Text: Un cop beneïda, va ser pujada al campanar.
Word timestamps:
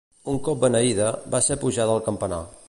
Un 0.31 0.39
cop 0.47 0.63
beneïda, 0.63 1.11
va 1.37 1.43
ser 1.49 1.59
pujada 1.65 1.95
al 1.99 2.05
campanar. 2.09 2.43